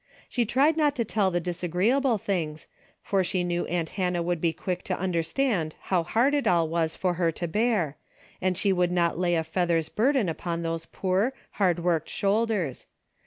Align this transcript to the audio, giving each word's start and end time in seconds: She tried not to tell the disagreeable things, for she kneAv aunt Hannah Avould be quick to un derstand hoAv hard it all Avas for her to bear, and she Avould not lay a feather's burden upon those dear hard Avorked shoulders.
She 0.27 0.45
tried 0.47 0.77
not 0.77 0.95
to 0.95 1.05
tell 1.05 1.29
the 1.29 1.39
disagreeable 1.39 2.17
things, 2.17 2.65
for 3.03 3.23
she 3.23 3.43
kneAv 3.43 3.69
aunt 3.69 3.89
Hannah 3.89 4.23
Avould 4.23 4.41
be 4.41 4.51
quick 4.51 4.83
to 4.85 4.99
un 4.99 5.13
derstand 5.13 5.73
hoAv 5.89 6.07
hard 6.07 6.33
it 6.33 6.47
all 6.47 6.67
Avas 6.67 6.97
for 6.97 7.13
her 7.13 7.31
to 7.33 7.47
bear, 7.47 7.97
and 8.41 8.57
she 8.57 8.73
Avould 8.73 8.89
not 8.89 9.19
lay 9.19 9.35
a 9.35 9.43
feather's 9.43 9.89
burden 9.89 10.27
upon 10.27 10.63
those 10.63 10.87
dear 10.87 11.31
hard 11.51 11.77
Avorked 11.77 12.07
shoulders. 12.07 12.87